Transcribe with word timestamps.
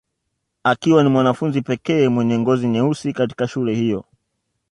Akiwa 0.63 1.03
ni 1.03 1.09
mwanafunzi 1.09 1.61
pekee 1.61 2.07
mwenye 2.07 2.39
ngozi 2.39 2.67
nyeusi 2.67 3.13
katika 3.13 3.47
shule 3.47 3.75
hiyo 3.75 4.05